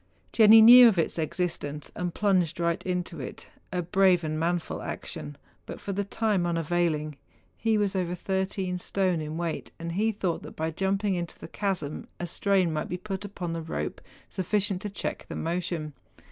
Jenni 0.33 0.63
knew 0.63 0.87
of 0.87 0.97
its 0.97 1.17
exist¬ 1.19 1.63
ence, 1.63 1.91
and 1.95 2.11
plunged 2.11 2.59
right 2.59 2.83
into 2.87 3.19
it— 3.19 3.49
a 3.71 3.83
brave 3.83 4.23
and 4.23 4.39
manful 4.39 4.81
action, 4.81 5.37
but 5.67 5.79
for 5.79 5.93
the 5.93 6.03
time 6.03 6.47
unavailing. 6.47 7.17
He 7.55 7.77
was 7.77 7.95
over 7.95 8.15
thirteen 8.15 8.79
stone 8.79 9.21
in 9.21 9.37
weight, 9.37 9.69
and 9.77 9.91
he 9.91 10.11
thought 10.11 10.41
that 10.41 10.55
by 10.55 10.71
jumping 10.71 11.13
into 11.13 11.37
the 11.37 11.47
chasm 11.47 12.07
a 12.19 12.25
strain 12.25 12.73
might 12.73 12.89
be 12.89 12.97
put 12.97 13.23
upon 13.23 13.53
the 13.53 13.61
rope 13.61 14.01
sufficient 14.27 14.81
to 14.81 14.89
check 14.89 15.27
the 15.27 15.35
motion. 15.35 15.93